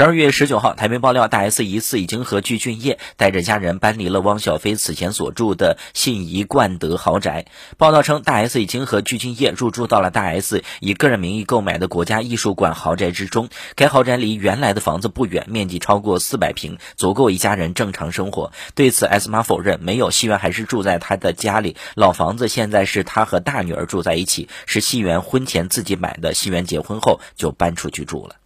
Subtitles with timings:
[0.00, 7.44] 十二月十九号，台媒爆料，大 S 疑似已经和具俊晔带着家人搬离了汪小菲此前所住的信宜冠德豪宅。
[7.76, 13.50] 报道称，大 S 已经和具俊晔入住到了大 S 以个人名义购买的国家艺术馆豪宅之中。
[13.74, 18.52] 该豪宅离原来的房子不远，面积超过四百平，足够一家人正常生活。
[18.74, 21.76] 对此，S 妈否认没有，戏园还是住在他的家里。
[21.94, 28.36] 老房子现在是他和大女儿住在一起，是戏园婚前自己买的，戏园结婚后就搬出去住了。